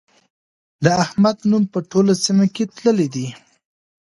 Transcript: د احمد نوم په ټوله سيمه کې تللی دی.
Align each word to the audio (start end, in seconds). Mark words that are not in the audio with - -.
د 0.83 0.85
احمد 1.03 1.37
نوم 1.49 1.63
په 1.73 1.79
ټوله 1.91 2.13
سيمه 2.25 2.45
کې 2.55 2.63
تللی 2.75 3.07
دی. 3.15 3.27